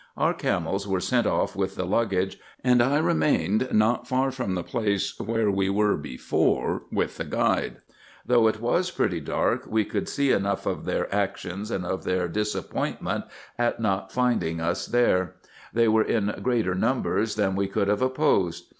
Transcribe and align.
Our 0.17 0.33
camels 0.33 0.87
were 0.87 0.99
sent 0.99 1.27
off 1.27 1.55
with 1.55 1.75
the 1.75 1.85
luggage, 1.85 2.39
and 2.63 2.81
I 2.81 2.97
remained 2.97 3.67
not 3.71 4.07
far 4.07 4.31
from 4.31 4.55
the 4.55 4.63
place 4.63 5.19
where 5.19 5.51
we 5.51 5.69
were 5.69 5.95
before 5.95 6.85
with 6.91 7.17
the 7.17 7.23
guide. 7.23 7.77
Though 8.25 8.47
it 8.47 8.59
was 8.59 8.89
pretty 8.89 9.19
dark, 9.19 9.67
we 9.67 9.85
could 9.85 10.09
see 10.09 10.31
IN 10.31 10.37
EGYPT, 10.37 10.41
NUBIA, 10.43 10.57
&c. 10.57 10.63
427 10.63 10.71
enough 10.71 10.79
of 10.79 10.85
their 10.87 11.21
actions 11.21 11.69
and 11.69 11.85
of 11.85 12.03
their 12.03 12.27
disappointment 12.27 13.25
at 13.59 13.79
not 13.79 14.11
finding 14.11 14.59
us 14.59 14.87
there: 14.87 15.35
they 15.71 15.87
were 15.87 16.03
in 16.03 16.33
greater 16.41 16.73
numbers 16.73 17.35
than 17.35 17.55
we 17.55 17.67
could 17.67 17.87
have 17.87 18.01
opposed. 18.01 18.69